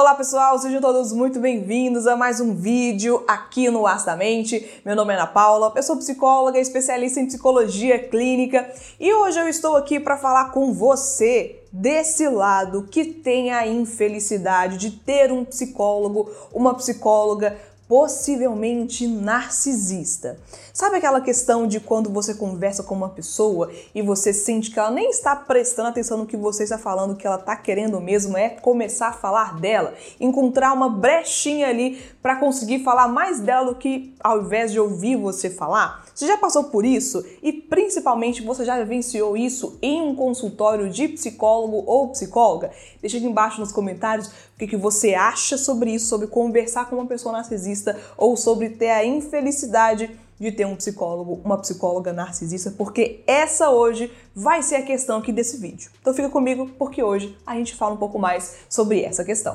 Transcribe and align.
Olá 0.00 0.14
pessoal, 0.14 0.58
sejam 0.58 0.80
todos 0.80 1.12
muito 1.12 1.38
bem-vindos 1.38 2.06
a 2.06 2.16
mais 2.16 2.40
um 2.40 2.54
vídeo 2.54 3.22
aqui 3.28 3.68
no 3.68 3.84
Mente. 4.16 4.80
Meu 4.82 4.96
nome 4.96 5.12
é 5.12 5.16
Ana 5.16 5.26
Paula, 5.26 5.70
eu 5.76 5.82
sou 5.82 5.98
psicóloga, 5.98 6.58
especialista 6.58 7.20
em 7.20 7.26
psicologia 7.26 7.98
clínica 8.08 8.72
e 8.98 9.12
hoje 9.12 9.38
eu 9.38 9.46
estou 9.46 9.76
aqui 9.76 10.00
para 10.00 10.16
falar 10.16 10.52
com 10.52 10.72
você 10.72 11.60
desse 11.70 12.26
lado 12.30 12.88
que 12.90 13.04
tem 13.04 13.52
a 13.52 13.66
infelicidade 13.66 14.78
de 14.78 14.90
ter 14.90 15.30
um 15.30 15.44
psicólogo, 15.44 16.30
uma 16.50 16.72
psicóloga 16.72 17.58
possivelmente 17.90 19.04
narcisista. 19.08 20.38
Sabe 20.72 20.98
aquela 20.98 21.20
questão 21.20 21.66
de 21.66 21.80
quando 21.80 22.08
você 22.08 22.32
conversa 22.32 22.84
com 22.84 22.94
uma 22.94 23.08
pessoa 23.08 23.68
e 23.92 24.00
você 24.00 24.32
sente 24.32 24.70
que 24.70 24.78
ela 24.78 24.92
nem 24.92 25.10
está 25.10 25.34
prestando 25.34 25.88
atenção 25.88 26.18
no 26.18 26.24
que 26.24 26.36
você 26.36 26.62
está 26.62 26.78
falando, 26.78 27.16
que 27.16 27.26
ela 27.26 27.34
está 27.34 27.56
querendo 27.56 28.00
mesmo 28.00 28.38
é 28.38 28.48
começar 28.48 29.08
a 29.08 29.12
falar 29.12 29.58
dela, 29.58 29.92
encontrar 30.20 30.72
uma 30.72 30.88
brechinha 30.88 31.66
ali 31.66 32.00
para 32.22 32.36
conseguir 32.36 32.84
falar 32.84 33.08
mais 33.08 33.40
dela 33.40 33.72
do 33.72 33.74
que 33.74 34.14
ao 34.20 34.42
invés 34.42 34.70
de 34.70 34.78
ouvir 34.78 35.16
você 35.16 35.50
falar? 35.50 36.06
Você 36.14 36.28
já 36.28 36.36
passou 36.36 36.64
por 36.64 36.84
isso? 36.84 37.24
E 37.42 37.52
principalmente 37.52 38.40
você 38.40 38.64
já 38.64 38.78
vivenciou 38.78 39.36
isso 39.36 39.76
em 39.82 40.00
um 40.00 40.14
consultório 40.14 40.88
de 40.88 41.08
psicólogo 41.08 41.82
ou 41.84 42.10
psicóloga? 42.10 42.70
Deixa 43.00 43.16
aqui 43.16 43.26
embaixo 43.26 43.58
nos 43.58 43.72
comentários 43.72 44.30
o 44.64 44.68
que, 44.68 44.76
você 44.76 45.14
acha 45.14 45.56
sobre 45.56 45.92
isso, 45.92 46.06
sobre 46.06 46.26
conversar 46.26 46.88
com 46.88 46.96
uma 46.96 47.06
pessoa 47.06 47.32
narcisista 47.32 47.98
ou 48.16 48.36
sobre 48.36 48.70
ter 48.70 48.90
a 48.90 49.04
infelicidade 49.04 50.10
de 50.38 50.50
ter 50.50 50.66
um 50.66 50.74
psicólogo, 50.74 51.40
uma 51.44 51.58
psicóloga 51.58 52.12
narcisista, 52.12 52.70
porque 52.70 53.22
essa 53.26 53.70
hoje 53.70 54.10
vai 54.34 54.62
ser 54.62 54.76
a 54.76 54.82
questão 54.82 55.18
aqui 55.18 55.32
desse 55.32 55.58
vídeo. 55.58 55.90
Então 56.00 56.14
fica 56.14 56.30
comigo 56.30 56.70
porque 56.78 57.02
hoje 57.02 57.36
a 57.46 57.54
gente 57.56 57.74
fala 57.74 57.94
um 57.94 57.98
pouco 57.98 58.18
mais 58.18 58.60
sobre 58.68 59.02
essa 59.02 59.22
questão. 59.22 59.54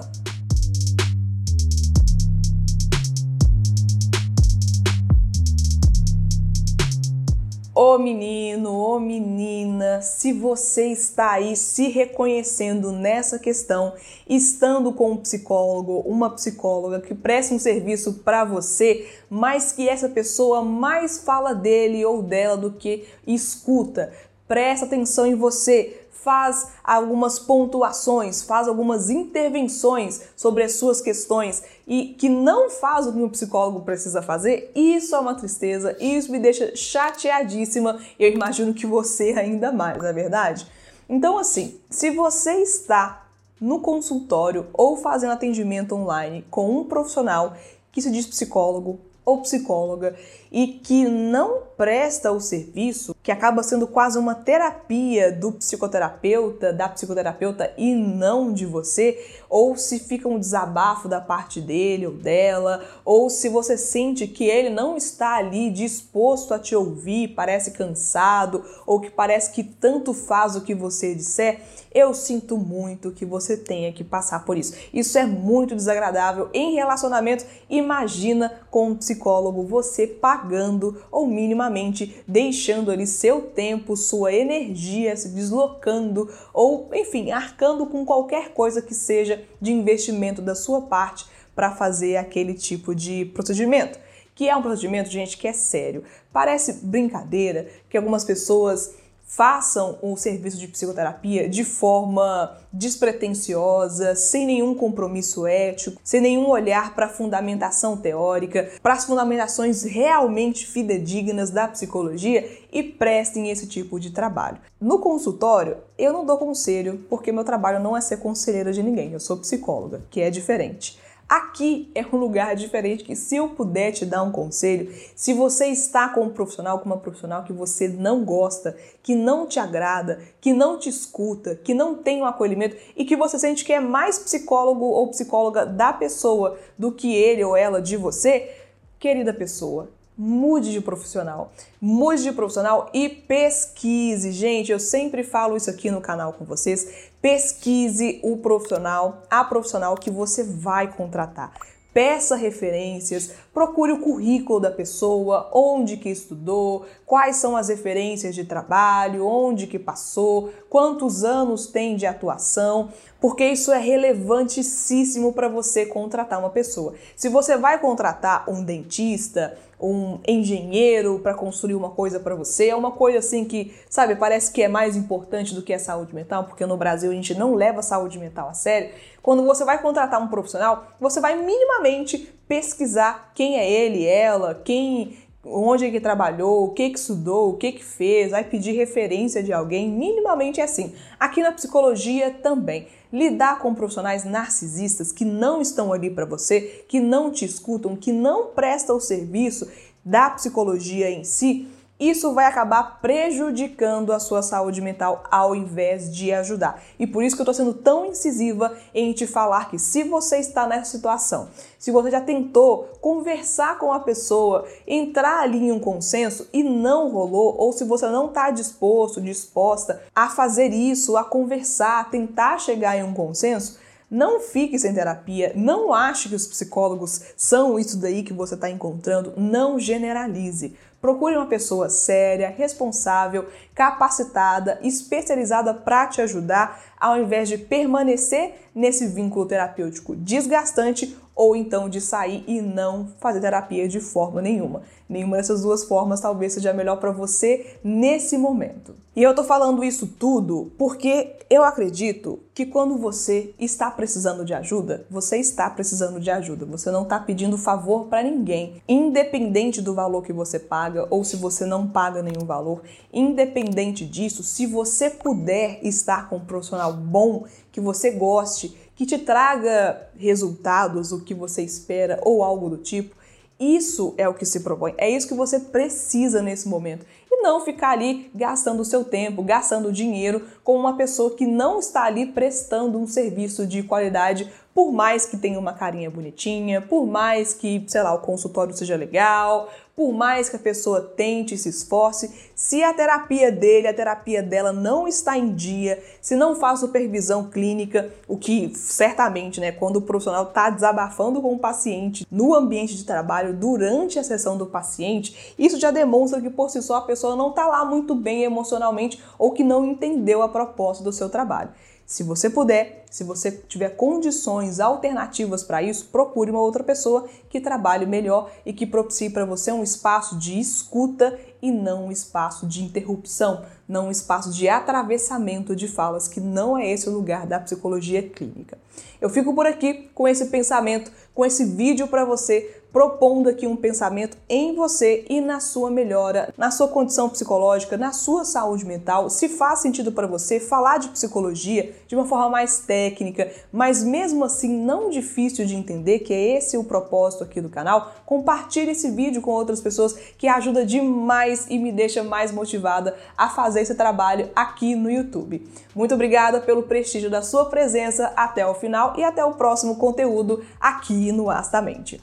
Ô 7.77 7.98
menino, 7.98 8.73
ô 8.73 8.98
menina, 9.01 10.01
se 10.01 10.31
você 10.31 10.93
está 10.93 11.31
aí 11.31 11.57
se 11.57 11.90
reconhecendo 11.90 12.90
nessa 12.90 13.37
questão, 13.37 13.93
estando 14.29 14.93
com 14.93 15.12
um 15.12 15.17
psicólogo, 15.17 15.99
uma 16.05 16.29
psicóloga 16.29 17.01
que 17.01 17.13
presta 17.13 17.54
um 17.54 17.59
serviço 17.59 18.21
para 18.23 18.45
você, 18.45 19.05
mas 19.29 19.73
que 19.73 19.90
essa 19.90 20.07
pessoa 20.07 20.62
mais 20.62 21.17
fala 21.17 21.54
dele 21.54 22.05
ou 22.05 22.23
dela 22.23 22.55
do 22.55 22.71
que 22.71 23.04
escuta, 23.27 24.13
presta 24.48 24.85
atenção 24.85 25.26
em 25.26 25.35
você, 25.35 26.05
faz 26.12 26.70
algumas 26.84 27.38
pontuações, 27.38 28.41
faz 28.41 28.68
algumas 28.68 29.12
intervenções 29.12 30.21
sobre 30.35 30.63
as 30.63 30.74
suas 30.74 30.99
questões. 30.99 31.63
E 31.88 32.15
que 32.18 32.27
não 32.27 32.70
faz 32.70 33.05
o 33.05 33.13
que 33.13 33.20
um 33.20 33.29
psicólogo 33.29 33.82
precisa 33.82 34.23
fazer, 34.23 34.71
isso 34.73 35.16
é 35.16 35.20
uma 35.20 35.35
tristeza, 35.35 35.96
isso 35.99 36.32
me 36.32 36.40
deixa 36.40 36.76
chateadíssima. 36.76 37.99
E 38.18 38.23
eu 38.23 38.32
imagino 38.32 38.73
que 38.73 38.88
você 38.88 39.35
ainda 39.38 39.71
mais, 39.71 39.99
não 39.99 40.07
é 40.07 40.13
verdade? 40.13 40.66
Então, 41.07 41.38
assim, 41.38 41.79
se 41.91 42.10
você 42.10 42.55
está 42.63 43.27
no 43.62 43.79
consultório 43.79 44.66
ou 44.73 44.98
fazendo 44.98 45.34
atendimento 45.34 45.96
online 45.96 46.43
com 46.49 46.79
um 46.79 46.84
profissional 46.84 47.55
que 47.91 48.01
se 48.01 48.12
diz 48.12 48.26
psicólogo, 48.26 48.99
ou 49.26 49.41
psicóloga 49.41 50.16
e 50.51 50.68
que 50.68 51.05
não 51.05 51.63
presta 51.76 52.32
o 52.32 52.40
serviço, 52.40 53.15
que 53.26 53.31
acaba 53.31 53.63
sendo 53.63 53.87
quase 53.87 54.20
uma 54.20 54.35
terapia 54.35 55.31
do 55.31 55.51
psicoterapeuta, 55.51 56.71
da 56.71 56.87
psicoterapeuta 56.87 57.73
e 57.76 57.95
não 57.95 58.54
de 58.54 58.67
você, 58.67 59.20
ou 59.49 59.76
se 59.76 59.98
fica 59.98 60.29
um 60.29 60.37
desabafo 60.37 61.07
da 61.09 61.20
parte 61.20 61.59
dele 61.59 62.05
ou 62.05 62.13
dela, 62.13 62.85
ou 63.04 63.27
se 63.32 63.49
você 63.49 63.79
sente 63.79 64.28
que 64.28 64.44
ele 64.44 64.69
não 64.69 64.95
está 64.95 65.38
ali 65.38 65.72
disposto 65.72 66.53
a 66.53 66.59
te 66.59 66.75
ouvir, 66.75 67.29
parece 67.29 67.72
cansado, 67.72 68.63
ou 68.85 69.00
que 69.00 69.09
parece 69.09 69.50
que 69.50 69.63
tanto 69.63 70.13
faz 70.13 70.55
o 70.55 70.61
que 70.61 70.75
você 70.75 71.16
disser, 71.16 71.61
eu 71.95 72.13
sinto 72.13 72.57
muito 72.57 73.11
que 73.11 73.25
você 73.25 73.55
tenha 73.55 73.91
que 73.94 74.03
passar 74.03 74.44
por 74.44 74.57
isso. 74.57 74.73
Isso 74.94 75.17
é 75.17 75.25
muito 75.25 75.73
desagradável 75.73 76.50
em 76.53 76.75
relacionamento. 76.75 77.45
Imagina 77.69 78.51
com 78.69 78.89
um 78.89 78.95
psicólogo 78.95 79.63
você 79.63 80.05
pagando 80.05 81.01
ou 81.09 81.25
minimamente 81.25 82.21
deixando 82.27 82.91
ali 82.91 83.07
seu 83.15 83.41
tempo, 83.41 83.97
sua 83.97 84.31
energia 84.33 85.15
se 85.15 85.29
deslocando 85.29 86.29
ou, 86.53 86.89
enfim, 86.93 87.31
arcando 87.31 87.85
com 87.87 88.05
qualquer 88.05 88.49
coisa 88.53 88.81
que 88.81 88.93
seja 88.93 89.43
de 89.59 89.71
investimento 89.71 90.41
da 90.41 90.53
sua 90.55 90.81
parte 90.81 91.25
para 91.55 91.71
fazer 91.71 92.17
aquele 92.17 92.53
tipo 92.53 92.93
de 92.93 93.25
procedimento. 93.25 93.97
Que 94.35 94.49
é 94.49 94.55
um 94.55 94.61
procedimento, 94.61 95.09
gente, 95.09 95.37
que 95.37 95.47
é 95.47 95.53
sério. 95.53 96.03
Parece 96.33 96.85
brincadeira 96.85 97.67
que 97.89 97.97
algumas 97.97 98.25
pessoas 98.25 98.93
façam 99.25 99.97
o 100.02 100.16
serviço 100.16 100.58
de 100.58 100.68
psicoterapia 100.68 101.50
de 101.50 101.63
forma 101.63 102.56
despretensiosa, 102.72 104.16
sem 104.16 104.46
nenhum 104.46 104.75
compromisso 104.75 105.47
ético, 105.47 106.00
sem 106.03 106.22
nenhum 106.22 106.47
olhar 106.47 106.94
para 106.94 107.08
a 107.08 107.09
fundamentação 107.09 107.97
teórica, 107.97 108.69
para 108.81 108.94
as 108.94 109.03
fundamentações 109.03 109.84
realmente 109.84 110.68
fidedignas 110.68 111.50
da 111.50 111.68
psicologia 111.68 112.47
e 112.72 112.84
prestem 112.84 113.50
esse 113.50 113.68
tipo 113.68 114.00
de 114.00 114.12
trabalho. 114.12 114.59
No 114.80 115.00
consultório, 115.00 115.78
eu 115.97 116.13
não 116.13 116.25
dou 116.25 116.38
conselho 116.38 117.06
porque 117.09 117.31
meu 117.31 117.44
trabalho 117.44 117.80
não 117.80 117.97
é 117.97 118.02
ser 118.02 118.18
conselheira 118.18 118.72
de 118.72 118.84
ninguém, 118.84 119.12
eu 119.12 119.19
sou 119.19 119.38
psicóloga, 119.38 120.03
que 120.09 120.22
é 120.22 120.30
diferente. 120.30 121.00
Aqui 121.28 121.90
é 121.96 122.06
um 122.06 122.18
lugar 122.18 122.56
diferente 122.56 123.03
que 123.03 123.16
se 123.16 123.36
eu 123.36 123.50
puder 123.50 123.91
te 123.91 124.06
dar 124.06 124.22
um 124.22 124.31
conselho, 124.31 124.94
se 125.16 125.34
você 125.34 125.66
está 125.68 126.08
com 126.08 126.25
um 126.25 126.30
profissional, 126.30 126.78
com 126.78 126.86
uma 126.86 127.00
profissional 127.00 127.44
que 127.44 127.52
você 127.52 127.88
não 127.88 128.24
gosta, 128.24 128.78
que 129.02 129.16
não 129.16 129.47
te 129.47 129.59
agrada, 129.59 130.22
que 130.40 130.53
não 130.53 130.78
te 130.78 130.88
escuta, 130.88 131.56
que 131.56 131.74
não 131.74 131.96
tem 131.96 132.22
um 132.22 132.25
acolhimento 132.25 132.78
e 132.96 133.03
que 133.03 133.16
você 133.16 133.40
sente 133.40 133.66
que 133.66 133.74
é 133.74 133.80
mais 133.80 134.19
psicólogo 134.19 134.86
ou 134.86 135.08
psicóloga 135.08 135.66
da 135.66 135.91
pessoa 135.91 136.59
do 136.78 136.91
que 136.91 137.16
ele 137.16 137.44
ou 137.44 137.57
ela 137.57 137.81
de 137.81 137.97
você, 137.97 138.56
querida 139.00 139.34
pessoa, 139.34 139.90
mude 140.17 140.71
de 140.71 140.81
profissional. 140.81 141.51
Mude 141.79 142.23
de 142.23 142.31
profissional 142.31 142.89
e 142.93 143.09
pesquise. 143.09 144.31
Gente, 144.31 144.71
eu 144.71 144.79
sempre 144.79 145.23
falo 145.23 145.57
isso 145.57 145.69
aqui 145.69 145.91
no 145.91 146.01
canal 146.01 146.33
com 146.33 146.45
vocês. 146.45 147.09
Pesquise 147.21 148.19
o 148.23 148.37
profissional, 148.37 149.23
a 149.29 149.43
profissional 149.43 149.95
que 149.95 150.09
você 150.09 150.43
vai 150.43 150.91
contratar 150.93 151.53
peça 151.95 152.35
referências, 152.35 153.31
procure 153.55 153.93
o 153.93 154.01
currículo 154.01 154.59
da 154.59 154.69
pessoa, 154.69 155.49
onde 155.53 155.95
que 155.95 156.09
estudou, 156.09 156.85
quais 157.05 157.38
são 157.38 157.55
as 157.55 157.69
referências 157.69 158.35
de 158.35 158.43
trabalho, 158.43 159.25
onde 159.25 159.66
que 159.66 159.79
passou, 159.79 160.51
quantos 160.69 161.23
anos 161.23 161.65
tem 161.65 161.95
de 161.95 162.05
atuação, 162.05 162.89
porque 163.21 163.45
isso 163.45 163.71
é 163.71 163.79
relevantíssimo 163.79 165.31
para 165.31 165.47
você 165.47 165.85
contratar 165.85 166.38
uma 166.38 166.49
pessoa. 166.49 166.95
Se 167.15 167.29
você 167.29 167.55
vai 167.55 167.79
contratar 167.79 168.44
um 168.49 168.61
dentista, 168.61 169.57
um 169.79 170.19
engenheiro 170.27 171.19
para 171.19 171.33
construir 171.33 171.75
uma 171.75 171.89
coisa 171.89 172.19
para 172.19 172.35
você, 172.35 172.69
é 172.69 172.75
uma 172.75 172.91
coisa 172.91 173.19
assim 173.19 173.45
que, 173.45 173.73
sabe, 173.89 174.15
parece 174.15 174.51
que 174.51 174.63
é 174.63 174.67
mais 174.67 174.95
importante 174.95 175.53
do 175.53 175.61
que 175.61 175.73
a 175.73 175.79
saúde 175.79 176.13
mental, 176.13 176.44
porque 176.44 176.65
no 176.65 176.77
Brasil 176.77 177.11
a 177.11 177.15
gente 177.15 177.33
não 177.33 177.55
leva 177.55 177.79
a 177.79 177.83
saúde 177.83 178.17
mental 178.17 178.49
a 178.49 178.53
sério. 178.53 178.91
Quando 179.21 179.44
você 179.45 179.63
vai 179.63 179.81
contratar 179.81 180.21
um 180.21 180.27
profissional, 180.27 180.88
você 180.99 181.19
vai 181.19 181.41
minimamente 181.41 182.35
pesquisar 182.47 183.31
quem 183.33 183.57
é 183.57 183.69
ele, 183.69 184.06
ela, 184.06 184.56
quem 184.63 185.17
onde 185.45 185.85
é 185.85 185.91
que 185.91 186.00
trabalhou, 186.00 186.66
o 186.66 186.73
que 186.73 186.89
que 186.89 186.97
estudou, 186.97 187.50
o 187.50 187.57
que 187.57 187.73
que 187.73 187.83
fez, 187.83 188.31
vai 188.31 188.44
pedir 188.44 188.72
referência 188.72 189.44
de 189.44 189.53
alguém, 189.53 189.89
minimamente 189.89 190.59
é 190.59 190.63
assim. 190.63 190.94
Aqui 191.19 191.41
na 191.41 191.51
psicologia 191.51 192.31
também. 192.31 192.88
Lidar 193.13 193.59
com 193.59 193.75
profissionais 193.75 194.25
narcisistas 194.25 195.11
que 195.11 195.23
não 195.23 195.61
estão 195.61 195.94
ali 195.94 196.09
para 196.09 196.25
você, 196.25 196.86
que 196.89 197.00
não 197.00 197.31
te 197.31 197.45
escutam, 197.45 197.95
que 197.95 198.12
não 198.12 198.47
prestam 198.47 198.97
o 198.97 199.01
serviço 199.01 199.69
da 200.03 200.30
psicologia 200.31 201.09
em 201.09 201.24
si, 201.24 201.68
isso 202.00 202.33
vai 202.33 202.45
acabar 202.45 203.00
prejudicando 203.01 204.12
a 204.12 204.19
sua 204.19 204.42
saúde 204.42 204.81
mental 204.81 205.24
ao 205.31 205.56
invés 205.56 206.13
de 206.13 206.31
ajudar. 206.33 206.83
E 207.00 207.07
por 207.07 207.24
isso 207.24 207.36
que 207.36 207.42
eu 207.42 207.44
estou 207.44 207.53
sendo 207.53 207.74
tão 207.74 208.06
incisiva 208.06 208.75
em 208.94 209.13
te 209.13 209.25
falar 209.25 209.69
que 209.69 209.80
se 209.80 210.03
você 210.03 210.38
está 210.38 210.68
nessa 210.68 210.92
situação, 210.92 211.47
se 211.80 211.92
você 211.92 212.12
já 212.12 212.19
tentou 212.19 212.89
conversar 213.00 213.80
com 213.80 213.94
a 213.94 214.00
pessoa, 214.01 214.68
entrar 214.86 215.39
ali 215.39 215.68
em 215.68 215.71
um 215.71 215.80
consenso 215.80 216.50
e 216.51 216.63
não 216.63 217.09
rolou, 217.09 217.56
ou 217.57 217.71
se 217.71 217.86
você 217.86 218.07
não 218.07 218.27
está 218.27 218.51
disposto, 218.51 219.21
disposta 219.21 220.01
a 220.13 220.27
fazer 220.27 220.74
isso, 220.74 221.15
a 221.15 221.24
conversar, 221.24 222.01
a 222.01 222.06
tentar 222.06 222.59
chegar 222.59 222.97
em 222.97 223.03
um 223.03 223.13
consenso, 223.13 223.80
não 224.09 224.39
fique 224.39 224.77
sem 224.77 224.94
terapia, 224.94 225.51
não 225.56 225.94
ache 225.94 226.30
que 226.30 226.36
os 226.36 226.45
psicólogos 226.45 227.21
são 227.36 227.80
isso 227.80 227.97
daí 227.97 228.21
que 228.21 228.33
você 228.33 228.53
está 228.53 228.69
encontrando, 228.69 229.33
não 229.36 229.80
generalize. 229.80 230.75
Procure 231.06 231.38
uma 231.38 231.46
pessoa 231.46 231.88
séria, 231.88 232.50
responsável, 232.50 233.46
capacitada, 233.75 234.80
especializada 234.81 235.72
para 235.72 236.07
te 236.07 236.19
ajudar, 236.19 236.81
ao 237.00 237.16
invés 237.19 237.48
de 237.48 237.60
permanecer 237.60 238.56
nesse 238.74 239.06
vínculo 239.06 239.46
terapêutico 239.46 240.16
desgastante 240.16 241.16
ou 241.36 241.56
então 241.56 241.90
de 241.90 242.00
sair 242.00 242.44
e 242.48 242.62
não 242.62 243.10
fazer 243.19 243.42
terapia 243.42 243.88
de 243.88 244.00
forma 244.00 244.42
nenhuma. 244.42 244.84
Nenhuma 245.07 245.38
dessas 245.38 245.62
duas 245.62 245.84
formas 245.84 246.22
talvez 246.22 246.54
seja 246.54 246.74
melhor 246.74 246.96
para 246.96 247.12
você 247.12 247.78
nesse 247.84 248.38
momento. 248.38 248.96
E 249.16 249.22
eu 249.22 249.36
tô 249.36 249.44
falando 249.44 249.84
isso 249.84 250.07
tudo 250.07 250.72
porque 250.78 251.36
eu 251.50 251.63
acredito 251.63 252.40
que 252.54 252.66
quando 252.66 252.98
você 252.98 253.54
está 253.60 253.92
precisando 253.92 254.44
de 254.44 254.54
ajuda, 254.54 255.06
você 255.10 255.38
está 255.38 255.69
precisando 255.69 256.19
de 256.19 256.31
ajuda. 256.31 256.66
Você 256.66 256.90
não 256.90 257.04
está 257.04 257.19
pedindo 257.19 257.57
favor 257.57 258.06
para 258.07 258.24
ninguém, 258.24 258.81
independente 258.88 259.81
do 259.81 259.94
valor 259.94 260.24
que 260.24 260.34
você 260.34 260.57
paga 260.57 260.94
ou 261.09 261.24
se 261.24 261.36
você 261.36 261.65
não 261.65 261.88
paga 261.88 262.21
nenhum 262.21 262.45
valor. 262.45 262.81
Independente 263.12 264.06
disso, 264.06 264.44
se 264.44 264.65
você 264.65 265.09
puder 265.09 265.80
estar 265.83 266.30
com 266.30 266.38
um 266.38 266.45
profissional 266.45 266.94
bom, 266.94 267.45
que 267.71 267.81
você 267.81 268.12
goste, 268.12 268.75
que 268.95 269.06
te 269.06 269.18
traga 269.18 270.09
resultados, 270.18 271.12
o 271.12 271.21
que 271.21 271.33
você 271.33 271.62
espera 271.62 272.19
ou 272.24 272.44
algo 272.44 272.69
do 272.69 272.77
tipo, 272.77 273.15
isso 273.59 274.13
é 274.18 274.27
o 274.27 274.33
que 274.33 274.45
se 274.45 274.59
propõe, 274.62 274.94
é 274.97 275.09
isso 275.09 275.27
que 275.27 275.33
você 275.33 275.59
precisa 275.59 276.42
nesse 276.42 276.68
momento. 276.68 277.06
E 277.31 277.42
não 277.42 277.62
ficar 277.62 277.92
ali 277.92 278.30
gastando 278.36 278.83
seu 278.83 279.03
tempo, 279.03 279.42
gastando 279.44 279.92
dinheiro 279.92 280.45
com 280.63 280.75
uma 280.75 280.97
pessoa 280.97 281.36
que 281.36 281.45
não 281.45 281.80
está 281.80 282.03
ali 282.03 282.25
prestando 282.25 282.97
um 282.97 283.07
serviço 283.07 283.65
de 283.65 283.83
qualidade 283.83 284.51
por 284.74 284.92
mais 284.92 285.25
que 285.25 285.38
tenha 285.38 285.57
uma 285.57 285.71
carinha 285.71 286.12
bonitinha, 286.12 286.81
por 286.81 287.07
mais 287.07 287.53
que, 287.53 287.86
sei 287.88 288.03
lá, 288.03 288.13
o 288.13 288.19
consultório 288.19 288.75
seja 288.75 288.97
legal, 288.97 289.69
por 289.95 290.12
mais 290.12 290.50
que 290.50 290.57
a 290.57 290.59
pessoa 290.59 291.01
tente, 291.01 291.57
se 291.57 291.69
esforce, 291.69 292.51
se 292.56 292.81
a 292.81 292.94
terapia 292.94 293.52
dele, 293.52 293.88
a 293.88 293.94
terapia 293.94 294.42
dela 294.42 294.72
não 294.72 295.07
está 295.07 295.38
em 295.38 295.54
dia, 295.54 296.02
se 296.22 296.38
não 296.38 296.56
faz 296.56 296.80
supervisão 296.80 297.50
clínica, 297.50 298.10
o 298.28 298.38
que 298.38 298.72
certamente, 298.74 299.60
né, 299.60 299.74
quando 299.74 299.98
o 299.98 300.02
profissional 300.02 300.44
está 300.44 300.69
desabafando 300.69 301.42
com 301.42 301.54
o 301.54 301.60
paciente 301.60 302.25
no 302.31 302.56
ambiente 302.56 302.96
de 302.96 303.04
trabalho 303.04 303.54
durante 303.54 304.18
a 304.18 304.24
sessão 304.24 304.57
do 304.57 304.66
paciente, 304.66 305.54
isso 305.60 305.78
já 305.78 305.92
demonstra 305.92 306.40
que 306.40 306.50
por 306.50 306.69
si 306.69 306.81
só 306.81 306.96
a 306.96 307.02
pessoa 307.02 307.36
não 307.36 307.50
está 307.50 307.68
lá 307.68 307.84
muito 307.84 308.16
bem 308.16 308.44
emocionalmente 308.44 309.22
ou 309.38 309.52
que 309.52 309.63
não 309.63 309.86
entendeu 309.86 310.42
a 310.42 310.48
proposta 310.48 311.04
do 311.04 311.12
seu 311.12 311.30
trabalho. 311.30 311.72
Se 312.06 312.22
você 312.22 312.52
puder, 312.52 313.04
se 313.10 313.24
você 313.24 313.52
tiver 313.52 313.90
condições 313.96 314.80
alternativas 314.80 315.63
para 315.63 315.81
isso, 315.81 316.10
procure 316.12 316.52
uma 316.52 316.62
outra 316.62 316.84
pessoa 316.84 317.28
que 317.50 317.60
trabalhe 317.60 318.06
melhor 318.06 318.52
e 318.63 318.72
que 318.72 318.86
propicie 318.86 319.31
para 319.31 319.44
você 319.44 319.72
um 319.72 319.81
espaço 319.81 320.38
de 320.38 320.60
escuta 320.60 321.36
e 321.65 321.71
não 321.71 322.06
um 322.06 322.12
espaço 322.12 322.67
de 322.67 322.83
interrupção, 322.83 323.65
não 323.88 324.07
um 324.07 324.12
espaço 324.12 324.51
de 324.51 324.69
atravessamento 324.69 325.75
de 325.75 325.88
falas, 325.88 326.27
que 326.27 326.39
não 326.39 326.77
é 326.77 326.91
esse 326.91 327.09
o 327.09 327.12
lugar 327.12 327.47
da 327.47 327.59
psicologia 327.59 328.21
clínica. 328.21 328.77
Eu 329.19 329.31
fico 329.31 329.56
por 329.56 329.65
aqui 329.65 330.09
com 330.13 330.27
esse 330.27 330.45
pensamento, 330.45 331.12
com 331.35 331.45
esse 331.45 331.65
vídeo 331.65 332.07
para 332.07 332.25
você 332.25 332.81
propondo 332.95 333.49
aqui 333.49 333.67
um 333.67 333.75
pensamento 333.75 334.37
em 334.47 334.73
você 334.73 335.25
e 335.29 335.41
na 335.41 335.59
sua 335.59 335.91
melhora, 335.91 336.53
na 336.57 336.71
sua 336.71 336.87
condição 336.87 337.27
psicológica, 337.27 337.97
na 337.97 338.13
sua 338.13 338.45
saúde 338.45 338.85
mental. 338.85 339.29
Se 339.29 339.49
faz 339.49 339.79
sentido 339.79 340.13
para 340.13 340.25
você 340.25 340.61
falar 340.61 340.97
de 340.97 341.09
psicologia 341.09 341.93
de 342.07 342.15
uma 342.15 342.23
forma 342.23 342.49
mais 342.49 342.79
técnica, 342.79 343.51
mas 343.69 344.01
mesmo 344.01 344.45
assim 344.45 344.69
não 344.69 345.09
difícil 345.09 345.65
de 345.65 345.75
entender, 345.75 346.19
que 346.19 346.33
é 346.33 346.55
esse 346.55 346.77
o 346.77 346.85
propósito 346.85 347.43
aqui 347.43 347.59
do 347.59 347.67
canal, 347.67 348.13
compartilhe 348.25 348.91
esse 348.91 349.11
vídeo 349.11 349.41
com 349.41 349.51
outras 349.51 349.81
pessoas 349.81 350.13
que 350.37 350.47
ajuda 350.47 350.85
demais 350.85 351.65
e 351.69 351.77
me 351.77 351.91
deixa 351.91 352.23
mais 352.23 352.53
motivada 352.53 353.13
a 353.37 353.49
fazer 353.49 353.81
esse 353.81 353.95
trabalho 353.95 354.49
aqui 354.55 354.95
no 354.95 355.11
YouTube. 355.11 355.67
Muito 355.93 356.15
obrigada 356.15 356.61
pelo 356.61 356.83
prestígio 356.83 357.29
da 357.29 357.41
sua 357.41 357.65
presença 357.65 358.31
até 358.37 358.65
o 358.65 358.73
final 358.73 359.15
e 359.17 359.23
até 359.25 359.43
o 359.43 359.55
próximo 359.55 359.97
conteúdo 359.97 360.63
aqui 360.79 361.25
no 361.31 361.50
Astamente. 361.50 362.22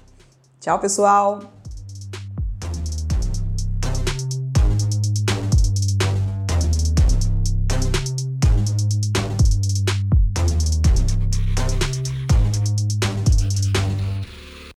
Tchau, 0.61 0.79
pessoal! 0.79 1.41